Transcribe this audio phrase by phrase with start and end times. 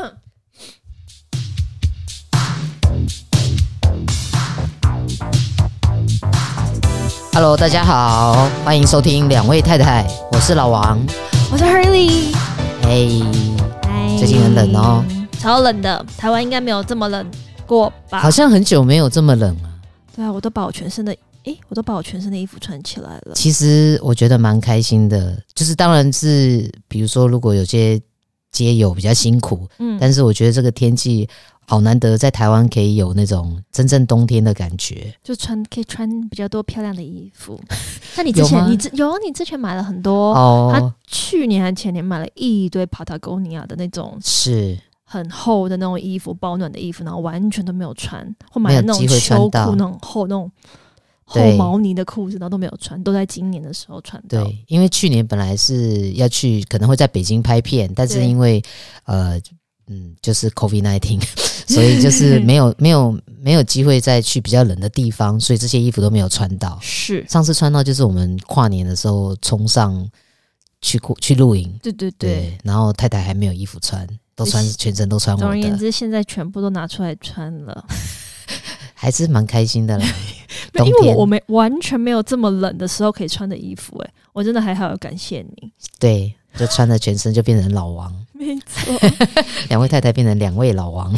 [7.32, 10.98] Hello，大家好，欢迎收听两位太太，我是老王，
[11.52, 12.34] 我是 Hurley。
[12.82, 13.22] 嘿，
[13.82, 15.04] 嗨，最近很冷哦，
[15.38, 17.30] 超冷的，台湾应该没有这么冷
[17.66, 18.20] 过吧？
[18.20, 19.70] 好像很久没有这么冷了。
[20.16, 21.14] 对啊，我都把我全身的，
[21.44, 23.34] 诶，我都把我全身的衣服穿起来了。
[23.34, 28.00] 其实我觉得蛮开心的，就是当然是，比如说如果有些
[28.52, 31.28] 街友比较辛苦，嗯，但是我觉得这个天气。
[31.66, 37.60] 好难得在台湾可以有那种真正冬天的感觉，就穿可以穿比较多漂亮的衣服。
[38.12, 44.76] 像你之前，你之有你之前买了很多哦，他去年还前年买了一堆 Patagonia 的那种是。
[45.04, 50.50] 很厚的那种衣服，保暖的衣服，然后完全都没有穿，或买了那种秋裤，那种厚那种
[51.30, 54.22] 厚毛呢的裤子，然后都没有穿，都在今年的时候穿。
[54.28, 58.62] 对，因为去年本来是要去，可能会在北京拍片，但是因为
[59.04, 59.40] 呃。
[59.92, 61.20] 嗯，就是 COVID nineteen，
[61.66, 66.78] 所以就是没有没有没有机会再去比较冷的地方，所以这些衣服都没有穿到。
[66.80, 70.08] 是上次穿到就是我们跨年的时候冲上
[70.80, 75.44] 去过去露营，对对对，对，然后太太还没有衣服穿，都穿全身都穿我的。
[75.44, 77.84] 总而言之，现在全部都拿出来穿了，
[78.94, 80.06] 还是蛮开心的啦。
[80.84, 85.72] 因为我我没完全没有这么冷的时候可以穿的衣服，哎，我真的还好要感谢你。
[85.98, 86.34] 对。
[86.58, 88.92] 就穿的全身就变成老王，没错，
[89.70, 91.14] 两位太太变成两位老王，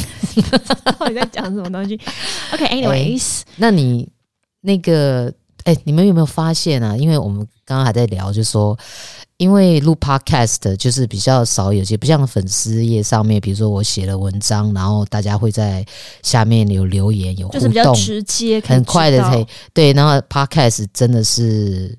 [0.85, 1.99] 到底在讲什么东西
[2.53, 4.07] ？OK，anyways，、okay, 那你
[4.61, 5.33] 那个，
[5.65, 6.95] 哎、欸，你们有没有发现啊？
[6.95, 8.79] 因为我们刚刚还在聊，就是说，
[9.43, 15.85] 因为录 podcast 就是比较少，有些不像粉丝页上面，比如说我写了文章，然后大家会在
[16.23, 19.93] 下面有留言，有互动，就是比较直接，很快的可以对。
[19.95, 21.99] 然后 podcast 真的是。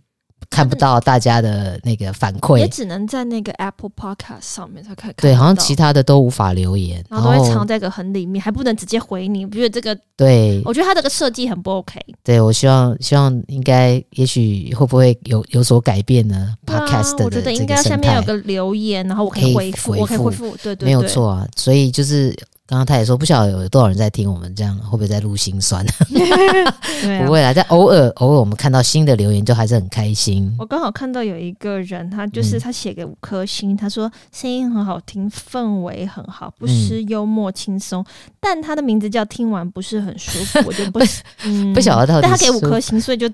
[0.54, 5.16] 看不到大家的那个反馈，也只能在那个 Apple Podcast 上面才可以看。
[5.18, 9.44] 对，好像其他的都无法留言，然后都会藏在一个很里面，还不能直接回你。
[9.46, 12.00] 我觉得这个，对，我觉得它这个设计很不 OK。
[12.24, 20.56] 对，我希望希望应该，也许会不会有有所改变呢？Podcast 的，我觉得应该下面有个留言，然后我可以回复，我可以回复。
[20.62, 21.48] 对对，没有错啊。
[21.56, 22.36] 所以就是。
[22.66, 25.86] 刚刚他也说，不晓得有多少人在听我们这样，会不会在录心酸？
[27.26, 30.56] 不会啦，在偶尔偶尔我们看到新的留言，就还是很开心。
[30.58, 38.34] 我刚好看到有一个人，他就是他写给五颗星，嗯、他说声音很好听，氛围很好，不失幽默轻松、嗯。
[38.40, 41.00] 但他的名字叫听完不是很舒服，我就不
[41.44, 42.22] 嗯、不晓得到底。
[42.22, 43.30] 但他给五颗星，所以就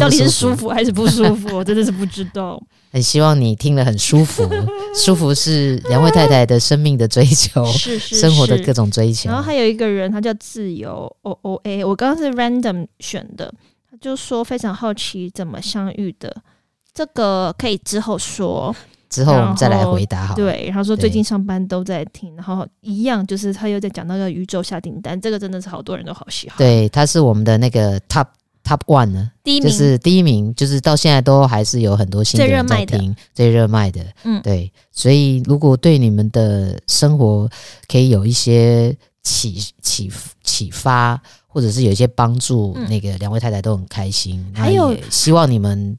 [0.00, 1.56] 到底是舒服还是不舒服？
[1.56, 2.62] 我真的是不知道。
[2.92, 4.46] 很希望你听了很舒服，
[4.94, 9.30] 舒服是两位太太的生命的追求，是是，是 生活的各种追求。
[9.30, 13.52] 然后还有一个人，他叫自由 O O A，我刚刚是 random 选的，
[13.90, 16.34] 他就说非常好奇怎么相遇的，
[16.92, 18.76] 这个可以之后说，
[19.08, 20.34] 之后我们再来回答好。
[20.34, 26.58] 对，然后说最近上班都在听，然后一样就是他又在讲那个宇宙下订单，这个真的是好多人都好喜欢。
[26.58, 28.26] 对，他是我们的那个 top。
[28.64, 29.30] Top one 呢？
[29.42, 34.72] 第一名就是第一名，就是到现在都还是有很多新的人在听，最热卖的，嗯，对。
[34.92, 37.48] 所以如果对你们的生活
[37.88, 40.10] 可以有一些启启
[40.42, 44.44] 启发，或者是有一些帮助，嗯，那个两位太太都很开心。
[44.54, 45.98] 还有，希望你们。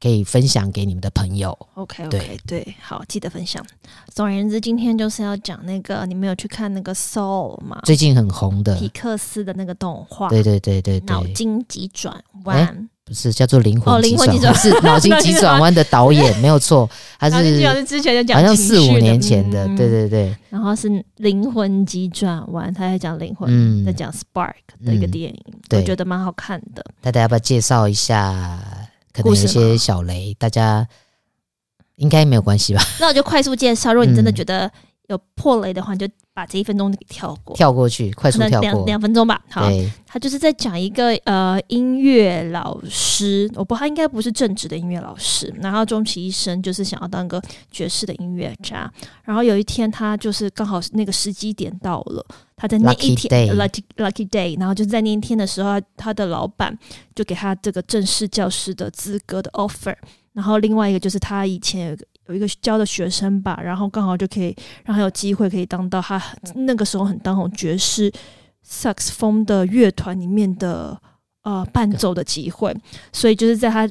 [0.00, 1.56] 可以分享给你们的朋友。
[1.74, 3.64] OK OK，对，对，好，记得分享。
[4.12, 7.80] 总而言之，今天就是要讲那个，你们有去看那个 Soul 吗？
[7.84, 10.28] 最近很红的皮克斯的那个动画。
[10.28, 12.14] 对对对对，对，脑筋急转
[12.44, 16.88] 弯、欸、不是叫做灵魂急转弯，哦、是脑筋急转弯的导演 没有错，
[17.18, 20.36] 他是之前就讲，好像四五年前的，对对对。
[20.50, 24.54] 然后是灵魂急转弯，他在讲灵魂，嗯、在讲 Spark
[24.84, 26.84] 的一个电影，嗯、我觉得蛮好看的。
[27.00, 28.58] 大家要不要介绍一下？
[29.22, 30.86] 可能有一些小雷，大家
[31.96, 32.82] 应该没有关系吧？
[33.00, 33.92] 那我就快速介绍。
[33.92, 34.70] 如果你真的觉得
[35.08, 39.42] 有破雷的话，你就把这一分钟给跳过，跳过去，快速跳过两两分钟吧。
[39.50, 39.66] 好，
[40.06, 48.90] 他就是在讲一个呃音乐老师，我不，他应该不是正职的音乐老师，然后终其一生就是想要当个爵士的音乐家。
[49.24, 52.24] 然后有一天，他就是刚好那个时机点到了。
[52.60, 56.76] 他在那一天 lucky lucky day，然后就是在那一天的时候，他的老板
[57.14, 59.94] 就给他这个正式教师的资格的 offer。
[60.32, 64.54] 然后另外一个就是他以前有个有一个教的学生吧，然后刚好就可以
[64.84, 66.22] 让他有机会可以当到他
[66.54, 68.10] 那个时候很当红爵士
[68.62, 70.98] 萨克斯风的乐团里面的
[71.42, 72.74] 呃伴奏的机会。
[73.12, 73.88] 所以就是在他。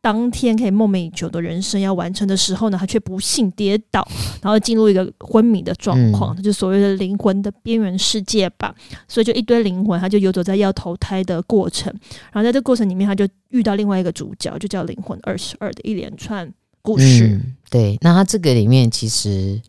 [0.00, 4.06] 当天可以梦寐以求的人生要完成的时候呢，他却不幸跌倒，
[4.40, 8.72] 然后进入一个昏迷的状况，嗯、就所谓的灵魂的边缘世界吧。
[9.08, 11.92] 所以就一堆灵魂，他就游走在要投胎的过程。
[12.32, 16.48] 然后在这个过程里面，他就遇到另外一个主角，就叫灵魂二十二的一连串
[16.82, 17.28] 故事。
[17.28, 19.60] 嗯、对，那它这个里面其实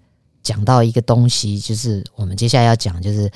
[0.44, 3.30] 讲到一个东西，就是我们接下来要讲，就是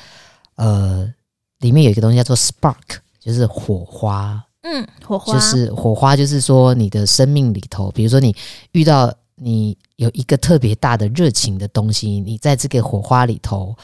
[0.56, 1.12] 呃，
[1.60, 4.44] 里面有一个东西叫做 spark，就是火花。
[4.62, 8.36] 嗯，火花就是火花，就是说你的生命里头，比如说你
[8.72, 13.76] 遇到你有一个特别大的热情的东西，你在这个火花里头。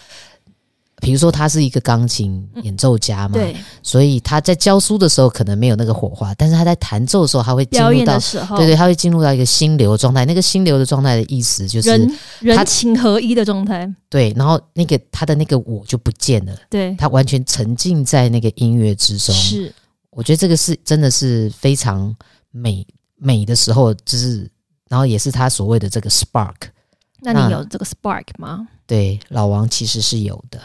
[1.01, 8.19] 比如说，他是一个钢琴演奏家嘛，对，所以他在教书的时候可能没有那个火花，但是他在弹奏的时候，他会进入到，
[8.57, 10.25] 对对，他会进入到一个心流状态。
[10.25, 14.33] 那个心流的状态的意思就是人人情合一的状态，对。
[14.35, 19.33] 然后那个他的那个我就不见了，对，他完全沉浸在那个音乐之中。
[19.33, 19.73] 是，
[20.11, 22.15] 我觉得这个是真的是非常
[22.51, 22.85] 美
[23.15, 24.49] 美的时候，就是
[24.89, 26.55] 然后也是他所谓的这个 spark。
[27.21, 28.67] 那你有这个 spark 吗？
[28.87, 30.59] 对，老王其实是有的。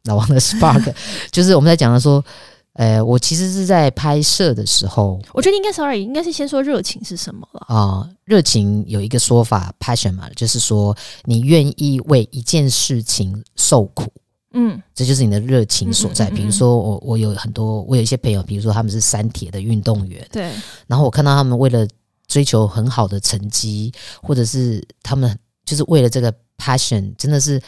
[0.04, 0.92] 老王的 spark
[1.30, 2.24] 就是我们在讲的说，
[2.72, 8.08] 呃，我其实是在拍摄的时候，我觉得应该 sorry，应该是先说热情是什么了啊？
[8.24, 14.10] 热情有一个说法 passion 嘛，就是说你愿意为一件事情受苦，
[14.54, 16.30] 嗯，这就是你的热情所在。
[16.30, 20.50] 比如说我我有很多我有一些朋友，比如说他们是三铁的运动员，对，
[20.86, 21.86] 然后我看到他们为了
[22.26, 23.92] 追求很好的成绩，
[24.22, 25.36] 或者是他们
[25.66, 27.60] 就是为了这个 passion，真的是。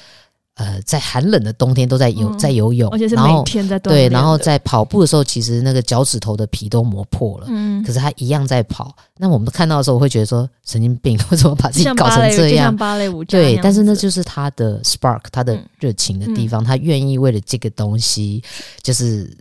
[0.55, 8.95] 呃，在寒冷的冬天都在游，在游泳，而且是每天在对，然后在跑步的时候，其实那个脚趾头的皮都磨破了，嗯，可是他一样在跑。
[9.17, 12.67] 那我们看到的时候，我会觉得说神经病，为什么把自己搞成这样？
[12.67, 18.45] 像芭蕾舞，对，但是那就是他的 spark，他的热情的地方，他愿意为了这个东西，
[18.83, 19.35] 就是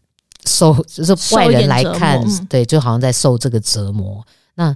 [0.46, 4.26] 受，就是外人来看，对，就好像在受这个折磨。
[4.56, 4.74] 那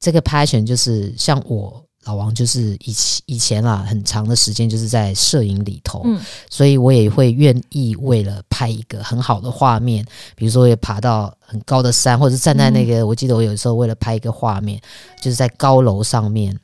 [0.00, 1.83] 这个 passion 就是像我。
[2.04, 2.94] 老王就是以
[3.26, 6.20] 以前啦，很长的时间就是在摄影里头，嗯，
[6.50, 10.04] 所以我也会愿意为了拍一个很好的画面，
[10.36, 14.78] 比如说也爬到很高的山，或者是站在那个，嗯，我记得我有时候为了拍一个画面，
[15.20, 16.54] 就是在高楼上面，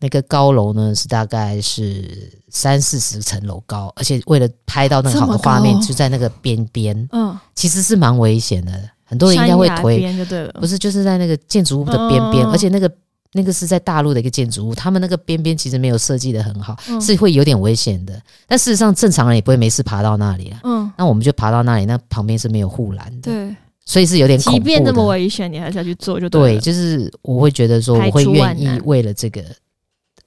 [0.00, 8.72] 那个高楼呢是大概是三四十层楼高，而且为了拍到那个好的画面，就在那个边边，嗯，其实是蛮危险的，
[9.04, 10.10] 很多人应该会推，
[10.58, 12.90] 不是就是在那个建筑物的边边，而且那个。
[13.32, 18.20] 那个是在大陆的一个建筑物，他们那个边边其实没有设计的很好，嗯，是会有点危险的。
[18.46, 20.60] 但事实上，正常人也不会没事爬到那里啊。
[20.64, 23.56] 嗯，那我们就爬到那里，那旁边是没有护栏的，对，
[23.86, 24.58] 所以是有点恐怖。
[24.58, 26.54] 即便这么危险，你还是要去做，就对。
[26.54, 29.42] 对，就是我会觉得说，我会愿意为了这个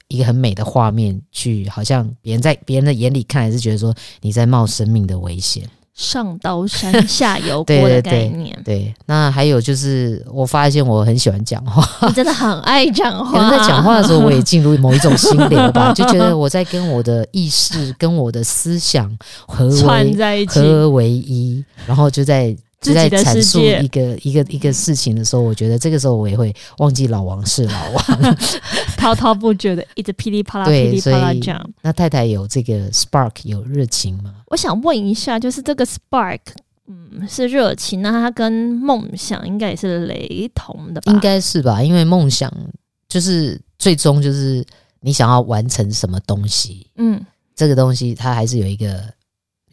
[0.08, 5.63] 一个很美的画面，去好像别人在别人的眼里看来是觉得说你在冒生命的危险。
[5.95, 13.31] 上刀山下油 锅的概念对，对，对，那还有就是，我发现我很喜欢讲话， 你真的很爱讲话。
[13.31, 19.09] 可能在讲话的时候，我也进入某一种心流吧， 就觉得我在跟我的意识、跟我的思想
[19.47, 22.56] 合为合为一，然后就在。
[22.86, 28.36] 就在阐述一个一个一个事情的时候，我觉得这个时候我也会忘记老王是老王，
[28.98, 31.70] 滔滔不绝的一直噼里啪啦噼里啪啦讲。
[31.82, 34.36] 那太太有这个 spark 有热情吗？
[34.48, 36.40] 我想问一下，就是这个 spark，
[36.88, 41.12] 嗯，是热情，那它跟梦想应该也是雷同的吧？
[41.12, 41.82] 应该是吧？
[41.82, 42.52] 因为梦想
[43.08, 44.66] 就是最终就是
[45.02, 47.24] 你想要完成什么东西，嗯，
[47.56, 49.04] 这个东西它还是有一个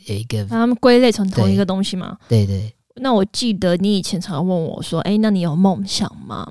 [0.06, 2.18] 有一个，他们归类成同一个东西吗？
[2.28, 2.74] 对对。
[2.94, 6.46] 对那我记得你以前常常问我说：“哎，那你有梦想吗？”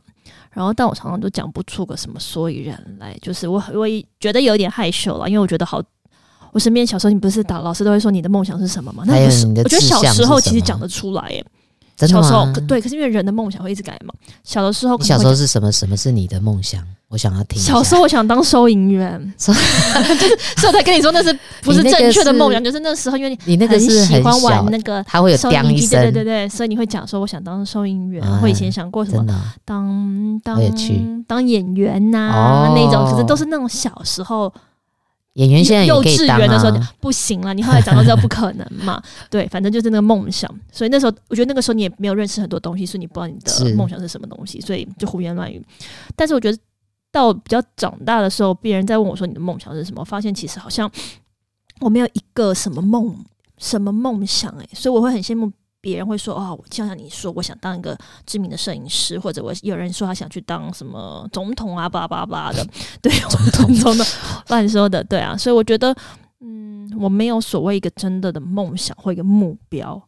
[0.51, 3.87] 然后，但我常常都讲不出个什么所以然来，就是我我
[4.19, 5.81] 觉得有点害羞了，因为我觉得好，
[6.51, 9.03] 我身边小时候你不是打老师都会说你的梦想是什么吗？
[9.07, 11.45] 那也是，我觉得小时候其实讲得出来耶。
[12.07, 14.13] 小时候对，可是因为人的梦想会一直改嘛。
[14.43, 15.71] 小的时候，你小时候是什么？
[15.71, 16.83] 什么是你的梦想？
[17.09, 17.61] 我想要听。
[17.61, 19.59] 小时候我想当收银员， 就是
[20.57, 22.63] 所以我才跟你说那是 不是正确的梦想？
[22.63, 28.23] 就是那时候因为你你那个是喜欢玩那个，他会有叮一声，对对对，所以你会讲说我想当收银员。
[28.41, 29.25] 我以前想过什么
[29.65, 30.57] 当当
[31.27, 34.51] 当演员呐那种，可是都是那种小时候。
[35.33, 39.01] 演员现在幼稚园的时候不行了，你后来长大之后不可能嘛？
[39.31, 40.53] 对，反正就是那个梦想。
[40.71, 45.63] 所以那时候，我觉得那个时候你也没有认识很多东西，所以你不知道你的梦想是什么东西，所以就胡言乱语。
[46.15, 46.57] 但是我觉得
[47.11, 50.91] 到比较长大的时候，别人在问我说你的梦想是什么，我发现其实好像
[51.79, 53.15] 我没有一个什么梦，
[53.57, 55.49] 什么梦想哎，所以我会很羡慕。
[55.81, 62.63] 别人会说：“哦，我就像你说，我想当一个知名的摄影师，或者我有人说他想去当什么总统啊，巴拉巴拉巴的，
[63.01, 64.05] 对，总统总统
[64.49, 65.35] 乱说的，对啊。
[65.35, 65.93] 所以我觉得，
[66.39, 69.99] 嗯，我没有所谓一个真的的梦想或一个目标，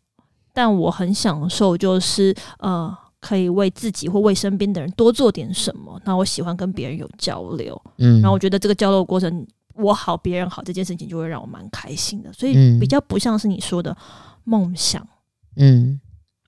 [0.53, 5.99] 但我很享受，就是呃，可以为自己或为身边的人多做点什么。
[6.05, 12.31] 那我喜欢跟别人有交流，嗯，然后我觉得这个交流过程，我好，别人好，这件事情就会让我蛮开心的。
[12.31, 13.97] 所以比较不像是你说的
[14.43, 15.03] 梦想。”
[15.55, 15.99] 嗯，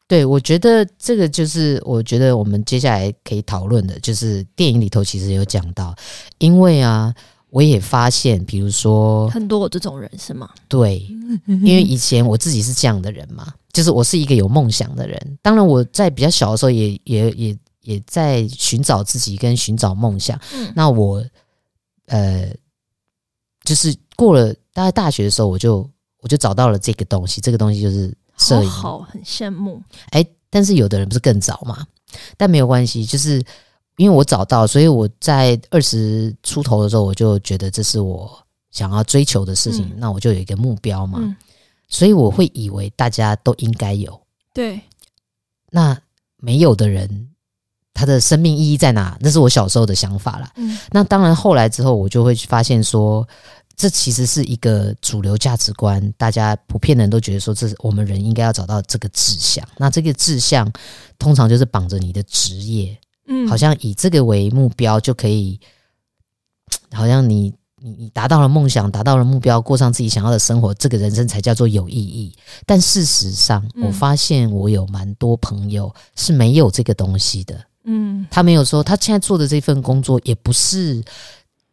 [0.08, 5.96] 对，我觉得这个就是我觉得我们接下来可以讨论的，就是电影里头其实有讲到，
[6.38, 7.14] 因为啊，
[7.50, 10.50] 我也发现，比如说很多我这种人是吗？
[10.68, 11.00] 对，
[11.48, 15.38] 因为以前我自己是这样的人嘛，就是我是一个有梦想的人。
[15.42, 20.40] 当然，我在比较小的时候也也也也在寻找自己跟寻找梦想。
[20.54, 21.24] 嗯，那我
[22.08, 22.54] 呃，
[23.64, 25.90] 就是过了大概大学的时候，我就
[26.22, 29.82] 我就找到了这个东西，这个东西就是摄影，好，好，很羡慕。
[30.12, 31.86] 哎，但是有的人不是更早嘛？
[32.38, 33.44] 但没有关系，就是。
[33.98, 38.30] 因为我找到，所以我在二十出头的时候，我就觉得这是我
[38.70, 39.86] 想要追求的事情。
[39.86, 41.34] 嗯、那我就有一个目标嘛，嗯、
[41.88, 44.22] 所以我会以为大家都应该有。
[44.54, 44.82] 对，
[45.72, 45.98] 那
[46.36, 47.30] 没有的人，
[47.94, 49.18] 他的生命意义在哪？
[49.22, 50.52] 那是我小时候的想法啦。
[50.58, 53.26] 嗯、那当然后来之后，我就会发现说，
[53.76, 59.68] 这其实是一个主流价值观，大家普遍人都觉得说，这是我们人应该要找到这个志向。
[59.78, 60.72] 那这个志向
[61.20, 62.98] 通常就是绑着你的职业。
[63.28, 65.60] 嗯，好像以这个为目标就可以，
[66.92, 67.52] 好像你
[67.82, 72.36] 你你达到了梦想，达到了目标，过上自己想要的生活，这个人生才叫做有意义。
[72.68, 77.60] 但事实上，我发现我有蛮多朋友是没有这个东西的。
[77.86, 81.04] 嗯，他没有说他现在做的这份工作也不是，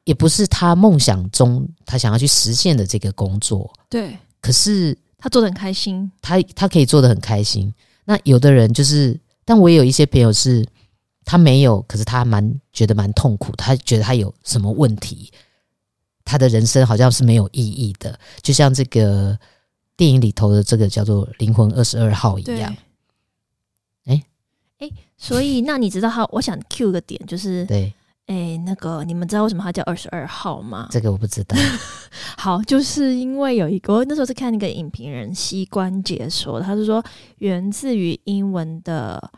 [0.04, 3.73] 也不是他梦想中他想要去实现的这个工作。
[3.88, 7.73] 对，可是他做的很开心，他他可以做的很开心。
[8.04, 10.66] 那有的人就是，但我也有一些朋友是。
[11.25, 13.54] 他没有，可是他蛮觉得蛮痛苦。
[13.54, 15.30] 他觉得他有什么问题，
[16.25, 19.38] 他的人生好像是没有意义的，就像这个
[19.97, 22.76] 电影里头的这个叫做“灵魂二十二号”一样。
[24.06, 24.21] 哎
[24.78, 26.26] 哎，所以那你知道他？
[26.32, 27.94] 我想 Q 个点，就是对，
[28.26, 30.88] 哎，那个你们知道为什么他叫二十二号吗？
[30.91, 31.57] 这个我不知道。
[32.38, 37.05] 好，就是因为有一个，我那时候是看那个影评人膝关节说，他是说
[37.38, 39.31] 源自于英文的。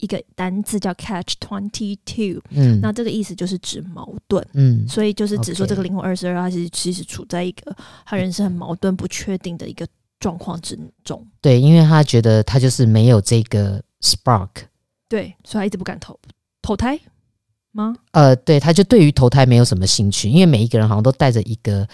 [0.00, 9.84] 一个单字叫 catch twenty two，嗯，那这个意思就是指矛盾，嗯，所以就是指说这个灵魂二十二，他其实其实处在一个他人生很矛盾、不确定的一个
[10.20, 11.26] 状况之中。
[11.40, 14.48] 对，因为他觉得他就是没有这个 spark，
[15.08, 16.16] 对，所以他一直不敢投
[16.62, 16.96] 投胎
[17.78, 17.94] 吗？
[18.10, 21.86] 呃，对，他就对于投胎没有什么兴趣，因为每一个人好像都带着一个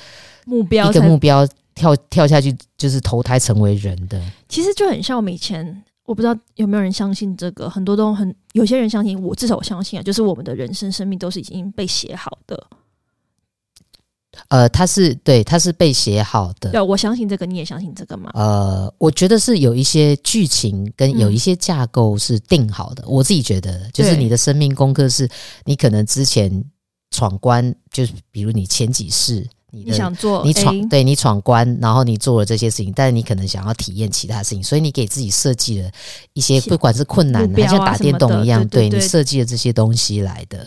[0.46, 4.20] 目标，一个目标跳跳下去就是投胎成为人的。
[4.48, 5.82] 其实就很像我们以前。
[6.06, 12.62] 我不知道有没有人相信这个，很多都很有些人相信，我至少我相信啊，就是我们的人生生命都是已经被写好的。
[14.48, 16.70] 呃，他是对，他是被写好的。
[16.70, 18.30] 对，我相信这个，你也相信这个吗？
[18.34, 23.02] 呃，我觉得是有一些剧情跟有一些架构是定好的。
[23.04, 25.28] 嗯、我自己觉得，就是你的生命功课是
[25.64, 26.64] 你可能之前
[27.10, 29.46] 闯关，就是比如你前几世。
[29.76, 35.90] 你，你想做，你闯，对你闯关，然后你做了这些事情，但是你可能想要体验其他事情，所以你给自己设计了
[36.32, 40.64] 一些，不管是困难还，像打电动一样，对你设计了这些东西来的，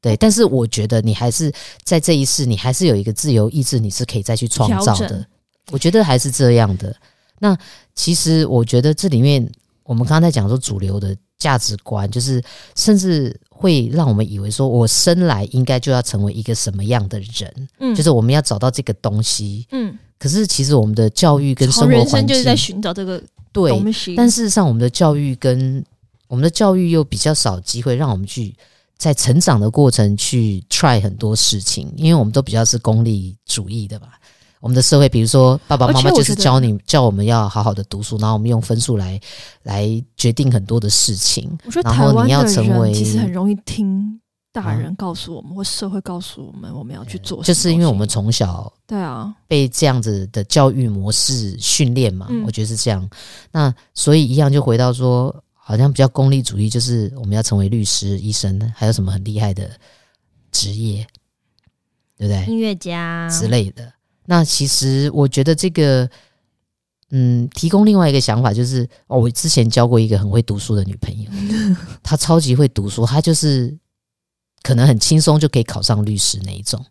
[0.00, 0.16] 对。
[0.16, 1.52] 但是我觉得你还是
[1.82, 5.26] 在这一世，你还是有一个自由意志，你是可以再去创造的。
[5.70, 6.94] 我觉得还是这样的。
[7.38, 7.56] 那
[7.94, 9.50] 其实我觉得这里面，
[9.84, 12.42] 我们刚才讲说主流的价值观，就是
[12.74, 13.38] 甚至。
[13.60, 17.68] 会让我们以为说，我生来应该就要成为一个什么样的人？
[17.80, 19.66] 嗯，就是我们要找到这个东西。
[19.72, 23.20] 嗯，可是其实我们的教育跟生活环境，就是在寻找这个
[23.52, 24.12] 东西。
[24.12, 25.84] 对，但事实上，我们的教育跟
[26.28, 28.54] 我们的教育又比较少机会让我们去
[28.98, 34.08] 在成长的过程去 try 很多事情，因为我们都比较是功利主义的吧。
[34.60, 39.18] 我们的社会，比如说爸爸妈妈就是教你教我们要好好的读书，然后我们用分数来
[39.62, 41.48] 来决定很多的事情。
[41.64, 44.20] 我觉得台湾的人其实很容易听
[44.52, 52.26] 大人告诉我们，或社会告诉我们我们要去做，就是因为我们从小对啊被这样子的教育模式训练嘛。
[52.44, 53.08] 我觉得是这样。
[53.52, 55.32] 那所以一样就回到说，
[55.68, 59.70] 好像比较功利主义，就是我们要成为律师、医生，还有什么很厉害的
[60.50, 61.06] 职业，
[62.16, 62.46] 对不对？
[62.46, 63.92] 音乐家之类的。
[64.24, 66.08] 那其实我觉得这个，
[67.10, 71.30] 嗯，提供另外一个想法就是，哦，我之前交过一个很会读书的女朋友，
[72.02, 73.76] 她超级会读书，她就是
[74.62, 76.82] 可能很轻松就可以考上律师那一种，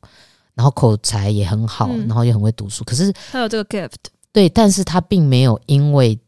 [0.53, 2.83] 然后口才也很好，然后也很会读书。
[2.83, 3.95] 可是她有这个 gift，
[4.31, 6.19] 对，但是她并没有，因为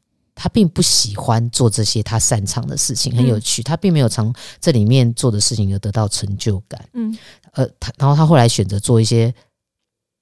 [0.41, 6.81] 她并不喜欢做这些他擅长的事情，很有趣，他并没有从这里面做的事情而得到成就感。
[6.93, 7.17] 嗯，
[7.51, 9.33] 呃，他然后他后来选择做一些。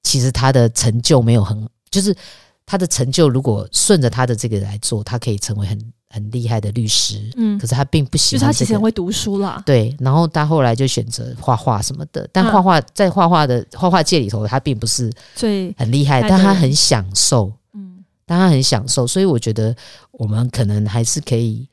[0.03, 2.15] 其实他的成就没有很，就是
[2.65, 5.77] 他的成就如果顺着他的这个来做，他可以成为很
[6.09, 7.29] 很厉害的律师。
[7.35, 9.61] 嗯，可是他并不喜欢、这个，就是他其实很会读书啦。
[9.65, 17.51] 对，然后他后来就选择画画什么的，但画画在画画的画画界里头，他并不是最很厉害，但他很享受。
[18.27, 19.75] 嗯，但他很享受，所以我觉得
[20.11, 21.67] 我们可能还是可以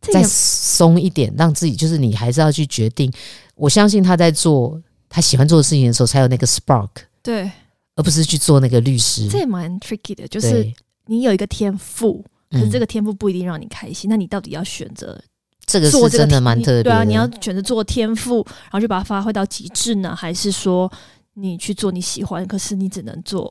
[0.00, 3.12] 再松一点，让自己就是你还是要去决定。
[3.54, 4.80] 我相信他在做。
[5.08, 6.88] 他喜欢做的事情的时候，才有那个 spark。
[7.22, 7.48] 对，
[7.94, 9.28] 而不是去做那个律师。
[9.28, 10.70] 这也蛮 tricky 的，就是
[11.06, 14.10] 你有一个天赋，可是这个天赋不一定让你开心。
[14.10, 15.18] 嗯、那你到底要选择
[15.64, 16.82] 这个是真的蛮特别的。
[16.82, 20.92] 对啊，你要选择做天赋，然后就把它发挥到极致呢，还是说
[21.34, 23.50] 你去做你喜欢，可是你只能做？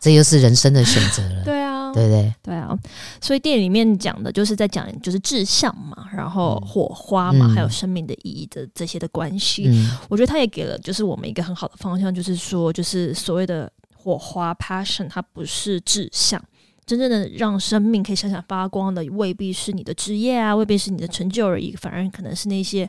[0.00, 1.44] 这又是人生的选择了。
[1.44, 2.78] 对啊，对对对啊，
[3.20, 9.64] 所以电影里面讲的就是在讲就是志向嘛，然后火花嘛，嗯、还有生命的意义的这些的关系。
[9.66, 16.40] 嗯、我觉得他也给了就是我们一个很好的方向，就是说就是所谓的火花 passion，它不是志向，
[16.84, 22.88] 真正的让生命可以闪闪发光的，未必是你的职业啊，未必是你的成就而已，反而可能是那些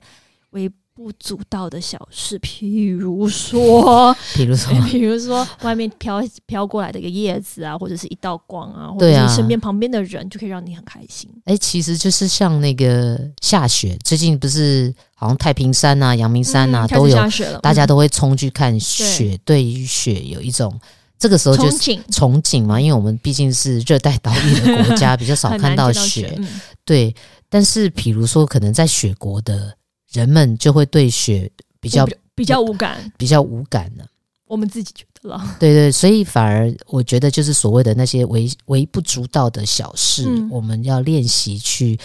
[0.51, 0.69] 微。
[0.97, 11.29] 不足道的小事，譬如说， 比如说，比如说，外面飘飘过来的一个叶子啊，或者是一道光啊，或者是你身边旁边的人，就可以让你很开心。
[11.45, 19.33] 哎、欸，其实就是像那个下雪，最近不是好像太平山啊、阳明山啊、嗯、都有下雪了，大家都会冲去看雪。
[19.33, 20.79] 嗯、对于雪有一种
[21.19, 21.77] 这个时候就是
[22.09, 26.27] 憧憬嘛，因为我们毕竟是热带岛屿的国家， 比较少看到雪。
[26.27, 26.47] 雪嗯、
[26.83, 27.15] 对，
[27.49, 29.76] 但是比如说，可能在雪国的。
[30.11, 34.05] 人们就会对雪比较比较无感，比较无感了。
[34.45, 41.99] 我们自己觉得了，对对，所以反而我觉得就是所谓的那些微微不足道的小事，嗯、我们要练习去，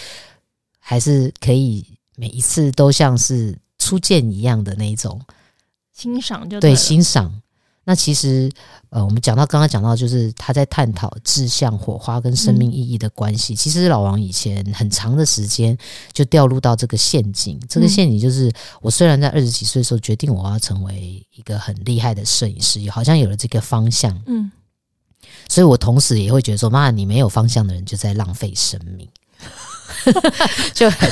[0.81, 5.21] 还是可以每一次都像是初见一样的那一种。
[5.93, 7.33] 欣赏，就对欣赏。
[7.85, 8.49] 那其实，
[8.91, 13.55] 呃，我们讲到刚刚讲到，就是他在探讨志向、火花跟生命意义的关系。
[13.55, 15.77] 嗯、其实老王以前很长的时间
[16.13, 17.61] 就掉入到这个陷阱。
[17.69, 24.53] 这个陷阱就是，我虽然在二十几岁的时候决定我要成为一个很厉害的摄影师，好像有了这个方向，嗯，
[25.49, 29.09] 所以我同时也会觉得说，妈，你没有方向的人就在浪费生命，
[30.73, 31.11] 就很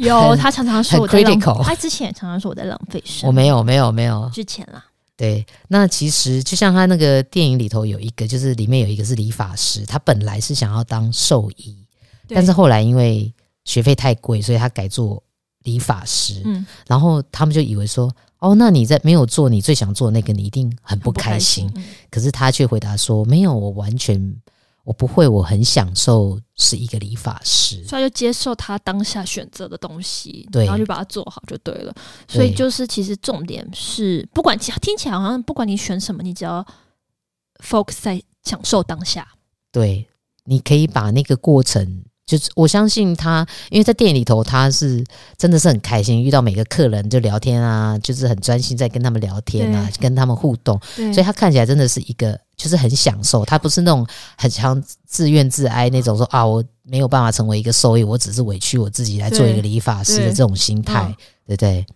[0.00, 4.82] 有很他常常说我在浪费，他之前也常常说我在浪费生命，我没有，没有，没有，之前啦。
[5.22, 11.76] 对，那其实就像他那个电影里头有一个，就是里面有一个是理发师，他本来是想要当兽医，
[12.26, 13.32] 但是后来因为
[13.64, 15.22] 学费太贵，所以他改做
[15.62, 16.42] 理发师。
[16.44, 21.68] 嗯，然后他们就以为说，哦，那你在没有做你最想做那个，你一定很不开心。
[21.68, 24.41] 开心，可是他却回答说，没有，我完全。
[24.84, 31.94] 我不会，我很享受是一个理发师，所以就接受他当下选择的东西，对，然后就把它做好就对了。
[32.26, 36.66] 所以就是其实重点是，不管听起来好像不管你选什么，你只要
[37.64, 39.26] focus 在享受当下。
[39.70, 40.08] 对，
[40.44, 42.04] 你可以把那个过程。
[42.24, 45.04] 就是我相信他，因为在电影里头，他是
[45.36, 53.44] 真的是很开心，遇到每个客人就聊天啊，就是很专心在跟他们聊天啊，跟他们互动，所以他看起来真的是一个就是很享受。
[53.44, 54.06] 他不是那种
[54.36, 61.14] 很强自怨自哀那种说啊，我没有办法成为一个兽医，我只是委屈我自己来做一个理发师的这种心态，
[61.46, 61.86] 对，对？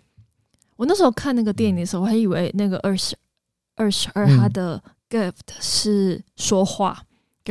[0.74, 3.16] 我那时候看那个电影的时候，我还以为那个二十
[3.76, 7.00] 二十二他的 gift 是说话。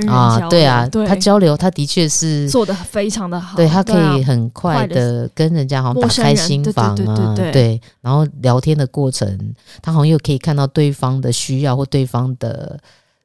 [0.08, 3.56] 啊，对啊，对他交流，他的确是做的非常的好。
[3.56, 12.78] 对，他可以很快的跟人家好像打开心房啊，对，然后聊天的过程，他好像又可以看到对方的需要或对方的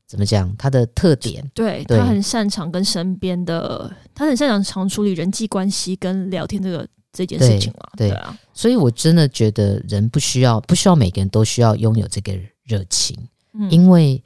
[0.06, 1.44] 怎么讲，他的特点。
[1.54, 7.88] 对，对他很擅长跟身边的，他很擅长常处理人际关系跟聊天这个这件事情嘛。
[7.96, 12.33] 对，对啊，所以我真的觉得人不需要，不需要每个人都需要拥有这个
[12.64, 13.16] 热情，
[13.54, 14.22] 嗯，因为。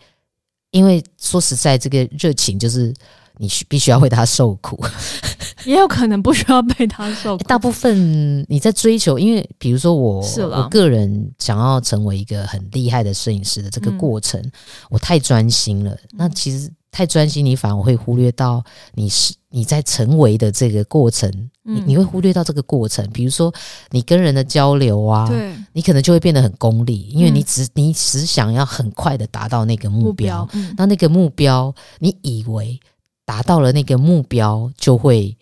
[0.74, 2.92] 因为说实在，这个热情就是
[3.38, 4.76] 你必须要为他受苦，
[5.64, 7.44] 也有可能不需要被他受苦。
[7.44, 14.52] 大部分你在追求，因为比如说我，我个人想要成为一个很厉害的摄影师的这个过程，嗯、
[14.90, 15.96] 我太专心了。
[16.12, 16.68] 那其实。
[16.94, 18.62] 太专心，你反而会忽略到
[18.94, 21.28] 你是你在成为的这个过程，
[21.64, 23.04] 你你会忽略到这个过程。
[23.10, 23.52] 比如说
[23.90, 25.28] 你跟人的交流啊，
[25.72, 30.48] 你可能就会变得很功利，因为你只你只想要很快的达到那个目标。
[30.76, 32.78] 那那个目标，你以为
[33.24, 35.36] 达到了那个目标，就会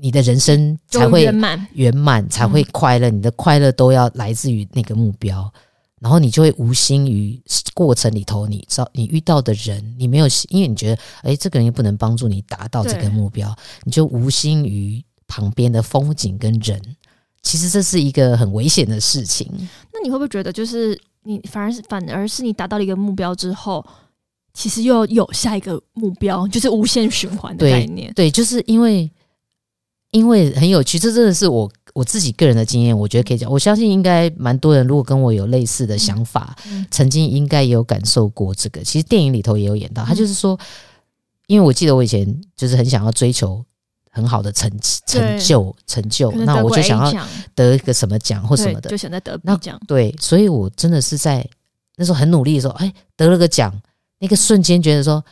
[0.00, 3.08] 你的人生才会圆满，圆满才会快乐。
[3.10, 5.52] 你的快乐都要来自于那个目标。
[6.04, 7.40] 然后你就会无心于
[7.72, 16.78] 过程里头，你知道你遇到的人，你没有，因为你觉得，哎，这个人又不能帮助你达到这个目标，你就无心于旁边的风景跟人。
[17.40, 19.50] 其实这是一个很危险的事情。
[19.94, 23.82] 那你会不会觉得，就是你反而是反而是你达到了一个目标之后，
[24.52, 28.12] 其实又有下一个目标，就是无限循环的概念？
[28.12, 29.10] 对，对，就是因为
[30.10, 31.72] 因为很有趣，这真的是我。
[31.94, 33.50] 我自己个人的经验，我觉得可以讲。
[33.50, 36.54] 我相信应该蛮多人，如果跟我有类似的想法，
[36.90, 38.82] 曾经应该也有感受过这个。
[38.82, 40.58] 其实电影里头也有演到，他就是说，
[41.46, 43.64] 因为我记得我以前就是很想要追求
[44.10, 44.70] 很好的成
[45.06, 49.80] 成就成就，那我就想要得一个什么奖或什么的，就想在得那奖。
[49.86, 51.48] 对，所以我真的是在
[51.96, 53.72] 那时候很努力的时候，哎，得了个奖，
[54.18, 55.24] 那个瞬间觉得说，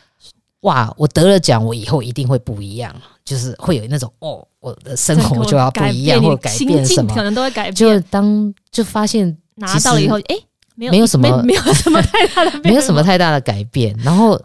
[0.61, 7.75] 哇，我得了奖，我以后一定会不一样，就是会有那种哦，我的生活就要不一样，或改变什么，可能都会改变。
[7.75, 10.37] 就当就发现拿到了以后，哎，
[10.75, 14.41] 没有没有什么没有什么太大的没有什么太大的改变，然后。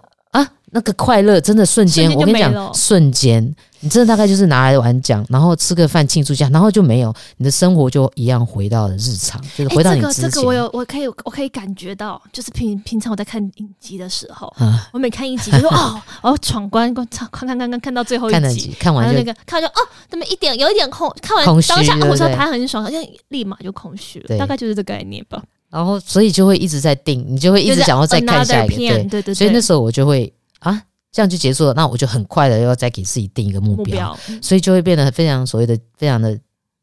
[0.72, 10.16] 那个快乐真的瞬间，我跟你讲，瞬间，你真的大概就是拿来玩奖，然后吃个饭庆祝一下，然后就没有，你的生活就一样回到了日常，就是回到你之前。
[10.16, 25.42] 这个这个我有，我可以我可以感觉到，就是平平常我在看影集的时候，啊、我每看一集就说哦，我 闯关，我看看看看看到最后一集，集看完就那个看完就哦，怎么一点有一点空，看完当下我说他很爽，好像立马就空虚了，大概就是这个概念吧。
[25.70, 30.84] 然后所以就会一直在定，你就会一直想要再看下一个，对对对，所以那时候我就会啊。
[31.10, 36.32] 这样就结束了，那我就很快的要再给自己定一个目标，目标嗯、所以就会变得非常所谓的非常的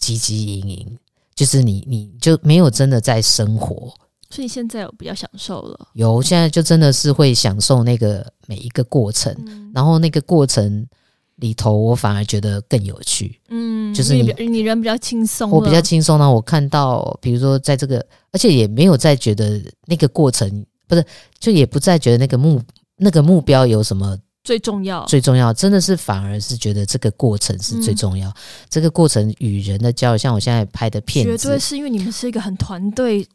[0.00, 0.98] 汲汲营营，
[1.36, 3.94] 就是你你就没有真的在生活。
[4.30, 10.84] 所以现在我比较享受了，有现在就真的是会享受那个每一个过程，嗯、然后那个过程
[11.36, 16.28] 里头我反而觉得更有趣，嗯，就是你你人比较轻松，我比较轻松呢。
[16.28, 21.06] 我看到比如说在这个，而且也没有再觉得那个过程不是，
[21.38, 22.60] 就也不再觉得那个目
[23.04, 24.18] 那个目标有什么。
[24.42, 28.28] 最重要，最重要，真的是反而是觉得这个过程是最重要。
[28.28, 28.34] 嗯、
[28.68, 33.26] 这个过程与人的交流，像我现在拍的片子，绝对是因为你们是一个很团队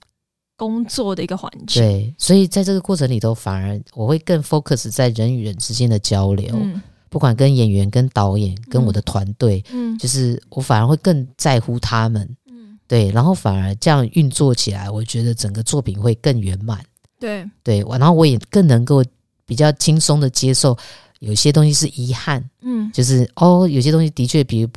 [0.55, 1.81] 工作的一个环境。
[1.81, 6.79] 对，所以在这个过程里头，反而我会更 focus 在人与人之间的交流，嗯、
[7.09, 16.79] 不管跟演员、跟导演、跟我的团队，嗯，就是我反而会更在乎他们，嗯，对，然后反而这样运作起来，我觉得整个作品会更圆满。
[17.19, 19.03] 对，对，然后我也更能够。
[19.49, 20.77] 比较轻松的接受，
[21.21, 24.69] 有些东西是遗憾，嗯，就是哦，有些东西的确，比如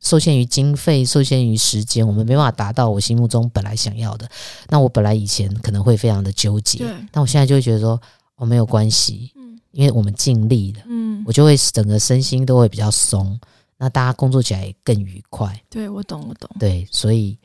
[0.00, 4.28] 受限于经费、受限于时间，我们没办法达到我心目中本来想要的。
[4.68, 8.00] 那我本来以前可能会非常的纠结，对，但我现在就会觉得说，
[8.34, 13.38] 哦，没有关系，嗯，因为我们尽力了，嗯，我就会整个身心都会比较松，
[13.78, 15.56] 那大家工作起来也更愉快。
[15.70, 16.50] 对，我懂，我懂。
[16.58, 17.38] 对，所以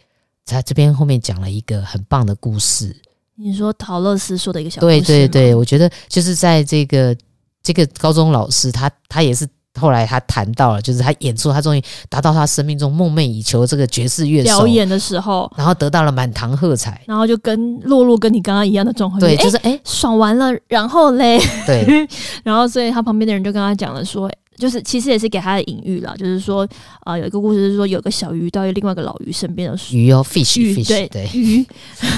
[0.44, 3.00] 在这边后面讲了一个很棒的故事。
[3.42, 7.16] 你说陶乐斯说的一个小故事，对对对，我觉得就是在这个
[7.64, 9.48] 这个高中老师，他他也是
[9.80, 22.08] 后来他谈到了，就是他演出，他终于达到他生命中梦寐以求这个爵士乐手表演的时候，然后得到了满堂喝彩，然后就跟洛洛跟你刚刚一样的状况，对，就是哎、欸、爽完了，然后嘞，对，
[22.44, 24.30] 然后所以他旁边的人就跟他讲了说。
[24.62, 26.62] 就是其实也是给他的隐喻了，就是说
[27.00, 31.66] 啊、呃，有一个故事是说，有个小鱼到另外一个老鱼身边的鱼哦，fish 鱼 fish 对对鱼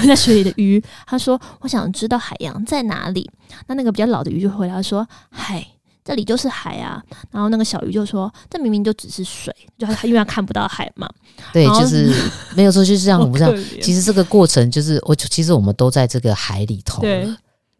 [0.06, 3.30] 在水里的鱼，他说我想知道海洋在哪里。
[3.66, 5.66] 那那个比较老的鱼就回答说海
[6.04, 7.02] 这里就是海啊。
[7.30, 11.08] 然后那个小鱼就说这明明就只是水，就他因为他看不到海嘛。
[11.50, 12.12] 对，就是
[12.54, 17.00] 没有说就是这样，不像其实这个过程就是我其实我们都在这个海里头。
[17.00, 17.26] 对。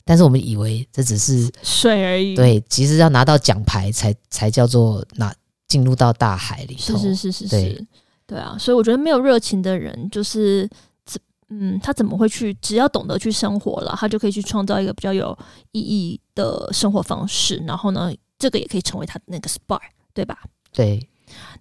[0.05, 5.35] 但是我们以为这只是水而已，对，其实要拿到奖牌才才叫做拿
[5.67, 6.97] 进入到大海里头。
[6.97, 7.87] 是是是是是，对，
[8.27, 10.69] 对啊，所以我觉得没有热情的人，就是
[11.49, 12.53] 嗯，他怎么会去？
[12.55, 15.37] 只要懂得去生活了，他就可以去创造一个比较有
[15.73, 17.57] 意义的生活方式。
[17.67, 19.81] 然后呢，这个也可以成为他的那个 spark，
[20.13, 20.39] 对吧？
[20.73, 21.07] 对。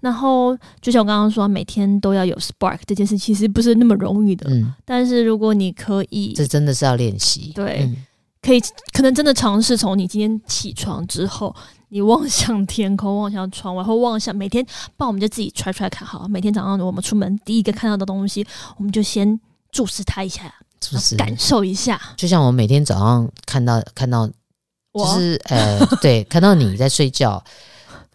[0.02, 4.50] 然后就像我刚刚说，每天都要有 spark 这件事，其实不是那么容易的。
[4.50, 4.74] 嗯。
[4.84, 7.52] 但是如果你可以，这真的是要练习。
[7.54, 7.84] 对。
[7.84, 7.96] 嗯
[8.44, 11.56] 可以，可能真的尝试从你今天起床之后，
[11.88, 14.64] 你望向天空，望向窗外，或望向每天，
[14.98, 16.28] 不然我们就自己揣揣看好。
[16.28, 18.46] 每天早上我们出门第一个看到的东西，
[18.78, 19.40] 我们就先
[19.72, 22.00] 注视它一下，注视感受一下。
[22.18, 27.42] 就像我们每天早上看到看到，就是呃，对，看到你在睡觉。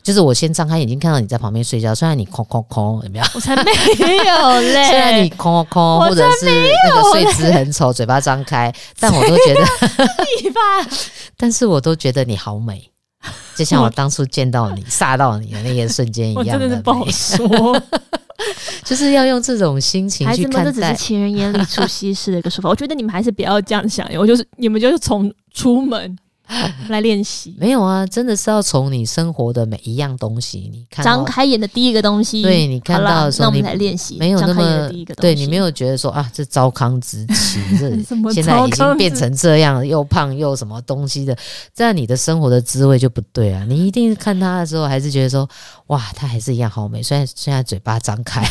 [0.08, 3.24] 就是我先张开眼睛看到你在旁边睡觉，虽然你空空空，有没有？
[3.34, 4.84] 我才没有嘞！
[4.88, 9.62] 虽然你空空空，或者是那个睡姿很丑，嘴巴张开，但我都觉得。
[11.36, 12.90] 但是我都觉得你好美，
[13.54, 16.54] 就像我当初见到你、 吓到你的那个瞬间一样的。
[16.54, 17.82] 我真的是不好说，
[18.84, 20.58] 就是要用这种心情去看待。
[20.64, 22.70] 孩子们，这只是情人眼里出西施的一个说法。
[22.70, 26.18] 我觉得你们还是不要这样想，我就是你们就是从出门。
[26.88, 28.06] 来练习没有啊？
[28.06, 34.16] 真的是要从你生活的每一样东西，你看张开眼的第一个东西，对你看到的时候，那我们来练习。
[34.18, 37.90] 没有那么对你没有觉得说啊，这糟糠之妻， 这
[38.32, 41.36] 现在已经变成这样，又胖又什么东西的，
[41.74, 43.64] 这样你的生活的滋味就不对啊！
[43.68, 45.48] 你一定看他的时候，还是觉得说
[45.88, 48.42] 哇，他还是一样好美，虽然现在嘴巴张开，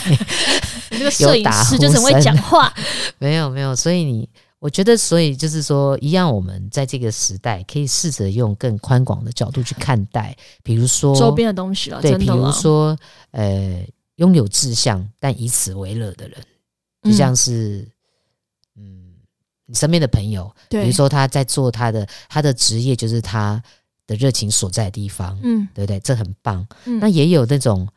[0.91, 2.71] 这个摄影师就是很会讲话，
[3.17, 4.29] 没有没有，所以你。
[4.59, 12.01] 我觉得，所以就是说，一样，我们在这个时代可以试着用更宽广的角度去看待，比如说周边的东西了。
[12.01, 12.97] 对，比如说，
[13.29, 16.41] 呃，拥有志向但以此为乐的人，
[17.03, 17.87] 就像是，
[18.75, 19.13] 嗯，嗯，
[19.67, 23.61] 你身边的朋友，比如说他在做他的他的职业，就是他
[24.07, 25.99] 的热情所在的地方，嗯，对不对？
[25.99, 26.65] 这很棒。
[26.85, 27.87] 嗯，那也有那种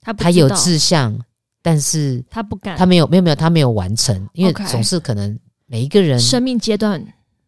[0.00, 1.16] 他他有志向，
[1.62, 5.38] 但是他不敢，他没有没有没有他没有完成，因为总是可能。
[5.66, 7.02] 每一个人生命阶段，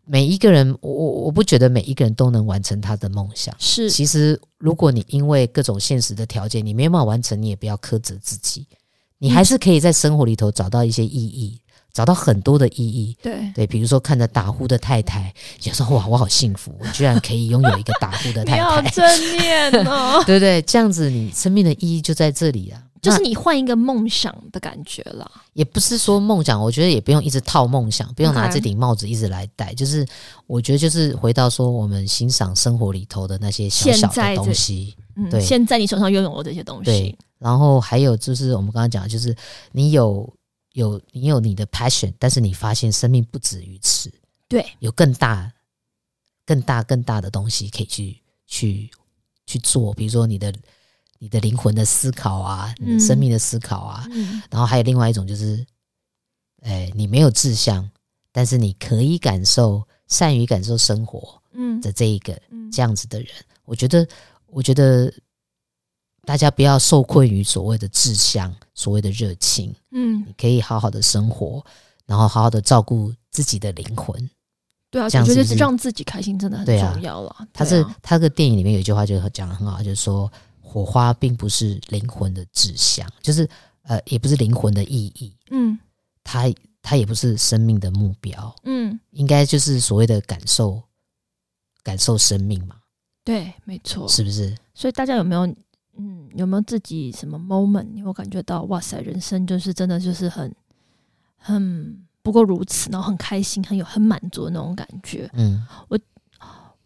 [0.05, 3.55] 每一个人，我我我不觉得每一个人都能完成他的梦想。
[3.59, 8.67] 是，其实如果你因为各种现实的条件，你没办法完成，你也不要苛责自己，
[9.19, 11.61] 你还是可以在生活里头找到一些意义，
[11.93, 13.17] 找到很多的意义。
[13.23, 20.63] 对对，比如说看着打呼的太太，就说哇，我好幸福，我居然可以拥有一个打呼的太太，好正面哦， 对不对？
[20.63, 22.83] 这样子，你生命的意义就在这里啊。
[23.07, 29.73] 就是你换一个梦想的感觉了，也不是说梦想，我觉得也不用一直套梦想，不用拿这顶帽子一直来戴。
[29.75, 30.07] 就是
[30.47, 34.97] 我觉得，就是回到说，我们欣赏生活里头的那些小小的东西。
[35.15, 36.85] 嗯，对，现在你手上拥有的这些东西。
[36.85, 39.35] 对，然后还有就是我们刚刚讲的，就是
[39.73, 40.29] 你有
[40.73, 44.13] 有你有你的 passion，但是你发现生命不止于此，
[44.49, 45.53] 对，有更大、
[46.45, 48.91] 更大、更大的东西可以去去
[49.47, 50.53] 去做，比如说你的。
[51.19, 55.65] 你的灵魂的思考啊，生命的思考啊，嗯，然后还有另外一种就是，
[56.63, 57.89] 哎，你没有志向，
[58.33, 61.81] 但是你可以感受，善于感受生活，嗯。
[61.81, 62.39] 的这一个
[62.71, 63.29] 这样子的人，
[63.65, 64.07] 我觉得，
[64.47, 65.13] 我觉得
[66.25, 71.65] 大家不要受困于所谓的志向，所谓的热情，嗯，你可以好好的生活，
[72.05, 74.31] 然后好好的照顾自己的灵魂，
[74.91, 77.49] 对啊，我觉得让自己开心真的很重要了。
[77.53, 80.31] 他是他这个电影里面有一句话就讲的很好，就是说。
[80.69, 83.49] 火花并不是灵魂的志向，就是
[83.83, 85.79] 呃，也不是灵魂的意义，嗯，
[86.25, 86.53] 它
[86.83, 90.83] 它也不是生命的目标，嗯，应该就是所谓的感受，
[91.85, 92.77] 感受生命嘛，
[93.25, 94.55] 对，没错，是不是？
[94.75, 95.47] 所以大家有没有，
[95.97, 100.53] 嗯，有没有自己什么 moment，你会感觉到哇塞，人生就是真的就是很
[101.37, 105.99] 很不过如此，然后很开心，很有很满足的那种感觉，嗯，我。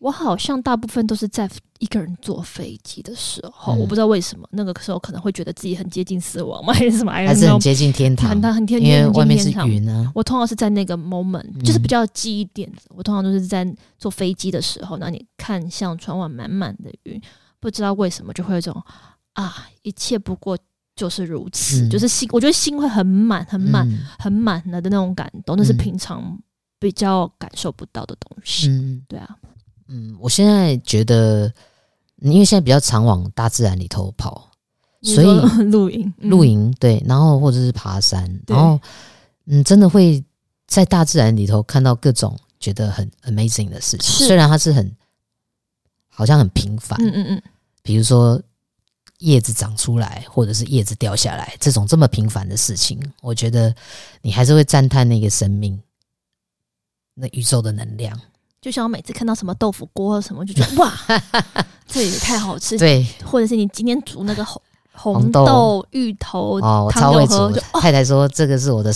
[0.00, 6.72] 我好像大部分都是在一个人坐飞机的时候，嗯、我不知道为什么那个时候可能会觉得自己很接近死亡吗？
[6.74, 7.12] 还是什么？
[7.12, 8.30] 还是很接近天堂？
[8.30, 10.12] 很很天，因为外面是云呢、啊。
[10.14, 12.70] 我通常是在那个 moment，、嗯、就是比较记忆点。
[12.88, 13.66] 我通常都是在
[13.98, 17.20] 坐飞机的时候，那你看向窗外满满的云，
[17.60, 18.82] 不知道为什么就会有一种
[19.34, 20.56] 啊，一切不过
[20.96, 26.38] 就是如此，嗯、就是心，我觉得心会很满、很满、嗯、很满了的那种感动，那是平常
[26.78, 28.68] 比较感受不到的东西。
[28.68, 29.36] 嗯，对啊。
[29.92, 31.52] 嗯，我现在觉得，
[32.22, 34.48] 因为现在比较常往大自然里头跑，
[35.02, 35.26] 所以
[35.70, 38.80] 露营、露营对，然后或者是爬山，然后
[39.46, 40.24] 嗯，真的会
[40.68, 44.26] 在大自然里头看到各种觉得很 amazing 的事情。
[44.28, 44.96] 虽然它是很
[46.08, 47.42] 好像很平凡，嗯嗯嗯，
[47.82, 48.40] 比如说
[49.18, 53.74] 叶子长出来，或者是叶子掉下来，这种这么平凡的事情，我觉得
[54.22, 55.82] 你还是会赞叹那个生命，
[57.14, 58.16] 那宇宙的能量。
[58.60, 60.92] 就像我每次看到什么豆腐锅或什么，就觉得 哇，
[61.88, 62.76] 这也太好吃。
[62.78, 64.60] 对，或者是你今天煮那个红
[64.92, 67.50] 红豆芋头哦，我超会煮。
[67.80, 68.92] 太太说这个是我的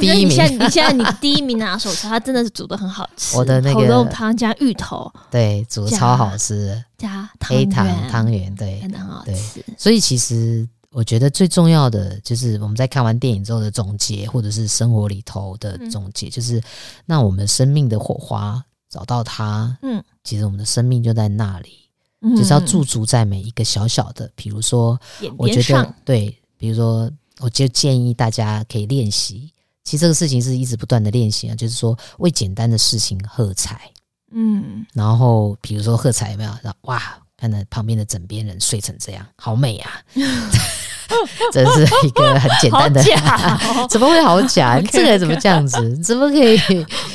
[0.00, 0.30] 第一名。
[0.30, 3.36] 你现在你现在你第一名拿手菜，它真的是煮的很好吃。
[3.36, 6.82] 我的那个红豆汤加芋头，对，煮的超好吃。
[6.98, 9.64] 加黑糖汤圆，对，真的很好吃。
[9.78, 16.60] 所以其实我觉得最重要的就是我们在看完电影之后的总结，或者是生活里头的总结，就是
[17.06, 18.60] 那我们生命的火花。
[18.94, 24.96] 找到它，嗯，其实我们的生命就在那里，嗯，就是要驻足在每一个小小的，比如说，
[25.36, 29.50] 我觉得对，比如说，我就建议大家可以练习。
[29.82, 33.90] 其实这个事情是一直不断的练习啊，就是说为简单的事情喝彩，
[34.30, 36.52] 嗯，然后比如说喝彩有没有？
[36.82, 37.02] 哇，
[37.36, 39.90] 看到旁边的枕边人睡成这样，好美啊！
[41.52, 44.78] 这是一个很简单的，哦、 怎么会好假？
[44.80, 45.96] okay, 这个人怎么这样子？
[45.98, 46.58] 怎么可以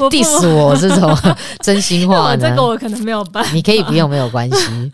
[0.09, 1.17] diss 我这种
[1.61, 2.49] 真心话呢？
[2.49, 3.51] 这个我可能没有办法。
[3.51, 4.91] 你可以不用，没有关系。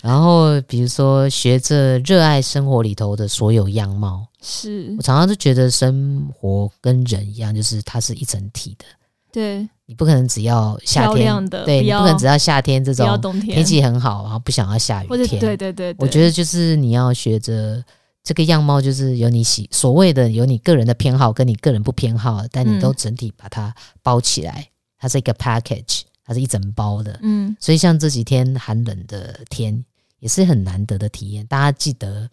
[0.00, 4.26] 然后比如说，学着热爱生活里头的所有样貌。
[4.42, 8.84] 是我常常都觉得生活跟人一样，就是它是一整体的。
[9.32, 15.38] 对，你不可能只要夏天，对，你不可能只要夏天这种天气很好，然后不想要下雨天。
[15.38, 17.82] 对对对，我觉得就是你要学着。
[18.22, 27.18] 这个样貌就是有你喜所谓的有你个人的偏好跟你个人不偏好，但你都整体把它包起来，嗯、它是一个 package，它是一整包的。
[27.22, 29.84] 嗯，所以像这几天寒冷的天
[30.18, 31.46] 也是很难得的体验。
[31.46, 32.28] 大家记得，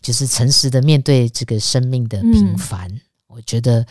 [0.00, 2.90] 就是诚实的面对这个生命的平凡。
[2.90, 3.86] 嗯、我觉得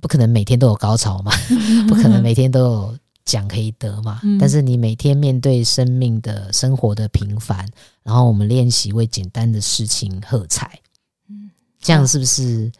[0.00, 1.32] 不可能每天都有高潮嘛，
[1.88, 2.98] 不可能每天都有
[3.30, 4.20] 奖可以得嘛。
[4.24, 7.66] 嗯、但是你每天面对生命的生活的平凡，
[8.02, 10.78] 然后我们练习为简单的事情喝彩，
[11.28, 12.70] 嗯，这样是不是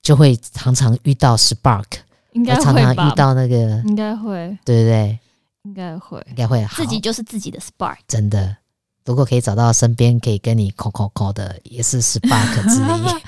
[0.00, 1.84] 就会常常遇到 spark？
[2.32, 5.18] 应该会常常遇到那个，应该会，对不对？
[5.64, 8.56] 应该会，应该会，自己就是自己的 spark，真的。
[9.04, 13.22] 如果可以找到身边可以跟你 call call call 的，也是 spark 之一。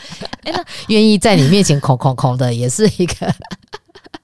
[0.88, 3.34] 愿意在你面前 call call call 的，也是一个，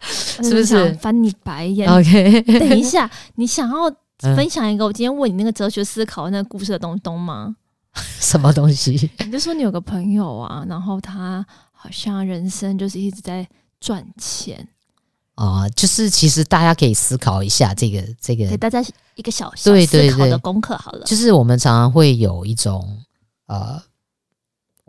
[0.43, 0.93] 是不是？
[0.95, 1.89] 翻你白眼。
[1.91, 3.95] OK， 等一下，你想要
[4.35, 7.57] 分享一个我今天问你那个哲学思考那个故事的东东吗？
[8.21, 9.11] 什么东西？
[9.25, 13.47] 你就说你有个朋友啊，然后他好像人生就是一直在
[13.81, 14.67] 赚钱。
[15.35, 18.83] 啊、呃，就是其实大家可以思考一下这个这个，给大家
[19.15, 21.05] 一个小小思考的功课好了。
[21.07, 22.87] 就是我们常常会有一种
[23.47, 23.83] 呃，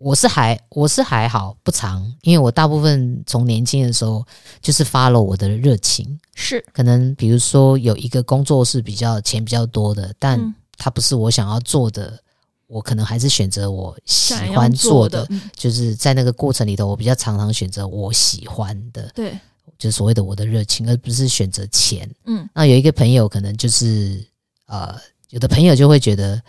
[0.02, 4.26] 我是还我是还好不长，因为我大部分从年轻的时候
[4.62, 6.64] 就是 follow 我的热情，是。
[6.74, 12.20] 可能比如说有一个工作是比较钱比较多的，但它不是我想要做的，嗯、
[12.68, 19.38] 我可能还是选择我喜欢做的，做的就是在那个过程里头，我比较常常选择我喜欢的，对。
[19.78, 22.08] 就是所谓的我的热情，而不是选择钱。
[22.26, 24.24] 嗯，那有一个朋友可能就是
[24.68, 24.96] 呃，
[25.32, 26.40] 有的朋友就会觉得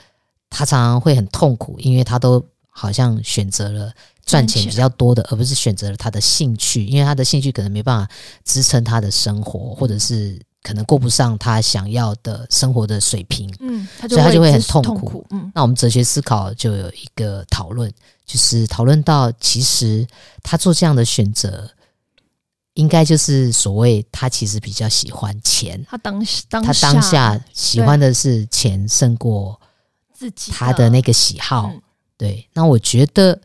[0.51, 3.93] 他常常会很痛苦，因为他都好像选择了
[4.27, 8.13] 赚钱比较多的，而不是选择了他的兴趣，因为他的兴趣可能没办法
[8.45, 13.49] 支撑他的生活，或者是可能过不上他想要的生活的水平。
[13.61, 14.95] 嗯，所以他就会很痛苦。
[14.95, 15.27] 痛苦。
[15.31, 17.93] 嗯，那我们哲学思考就有一个讨论，
[18.25, 20.07] 就是讨论到其实
[20.43, 21.71] 他做这样的选择。
[22.75, 29.61] 应该就是所谓他其实比较喜欢钱，他当当他当下喜欢的是钱胜过
[30.15, 31.71] 自己他的那个喜好。
[32.23, 33.37] 对，那我觉得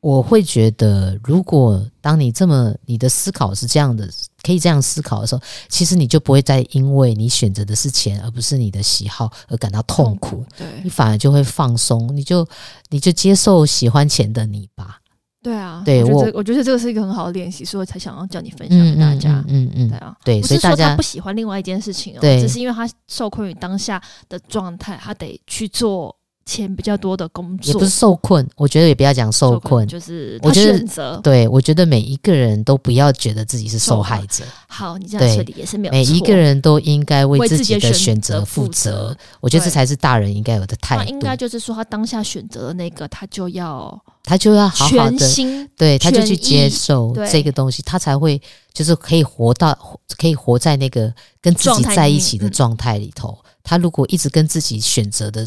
[0.00, 4.10] 我会觉得，如果当你这么你的思考是这样的，
[4.42, 10.30] 可以这样思考的时候，其实你就不会再因为你选择的是钱而不是你的喜好而感到痛苦。
[10.30, 12.44] 痛苦，对，你反而就会放松，你就
[12.88, 14.98] 你就接受喜欢钱的你吧。
[15.40, 19.42] 对啊，对我，我觉得这个是一个很好的练习，所以我才想要叫你分享给大家。
[19.46, 26.14] 嗯嗯，嗯，嗯，对啊，对，所以大他不喜欢另外一件事情哦，只是因为他受困于当下的状态，他得去做
[26.50, 27.72] 钱比较多的工作。
[27.72, 31.20] 也不是受困，我觉得也不要讲受困，就是他选择。
[31.22, 34.42] 对，我觉得每一个人都不要觉得自己是受害者。
[34.66, 35.96] 好，你这样处理也是没有错。
[35.96, 39.16] 每一个人都应该为自己的选择负责。
[39.40, 41.10] 我觉得这才是大人应该有的态度。
[41.10, 44.02] 应该就是说，他当下选择的那个，他就要。
[44.22, 48.40] 他就要好好的，对，他就去接受这个东西，他才会
[48.72, 49.76] 就是可以活到，
[50.18, 53.36] 可以活在那个跟自己在一起的状态里头。
[53.62, 55.46] 他如果一直跟自己选择的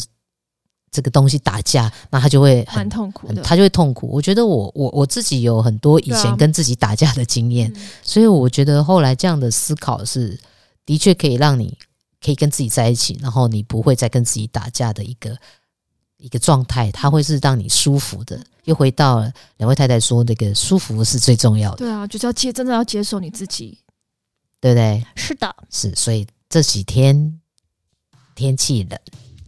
[0.94, 4.08] 这个东西打架，那他就会很痛苦，他就会痛苦。
[4.08, 10.40] 我觉得我我我自己有很多以前跟自己打架的经验，所以我觉得后来这样的思考是
[10.86, 11.78] 的确可以让你
[12.24, 15.36] 可以跟自己在一起，然后你不会再跟自己打架的一个。
[16.18, 18.40] 一个状态，它会是让你舒服的。
[18.64, 21.78] 又回到了两位太太说那个舒服是最重要的。
[21.80, 23.78] 对啊，就是要接，真的要接受你自己，
[24.62, 25.06] 对不对？
[25.18, 25.94] 是的，是。
[25.96, 27.42] 所以这几天
[28.36, 28.98] 天气冷。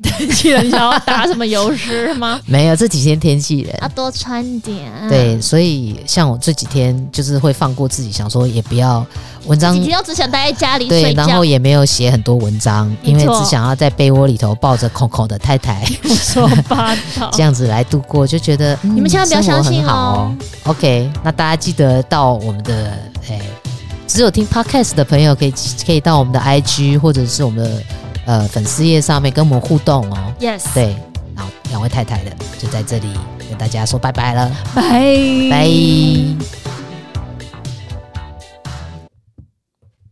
[0.03, 2.39] 天气冷，想要打什么油诗吗？
[2.45, 4.91] 没有，这几天天气冷，要多穿点。
[5.10, 9.05] 对，所以像我这几天就是会放过自己，想说也不要
[9.45, 20.36] 文章，几天只想待在家里对，然后也没有写很多文章，因为只想要在被窝里头抱着空空的太太胡说八道， 这样子来度过，就觉得、嗯、 你们千万不要相信哦。
[20.65, 22.91] OK，那大家记得到我们的
[23.29, 23.39] 哎，
[24.08, 25.53] 只有听 Podcast 的朋友可以
[25.86, 27.81] 可以到我们的 IG 或者是我们的。
[28.25, 30.33] 呃，粉丝页上面跟我们互动哦。
[30.39, 30.95] Yes，对，
[31.35, 33.13] 然后两位太太的就在这里
[33.49, 34.83] 跟大家说拜拜了，拜
[35.49, 36.74] 拜。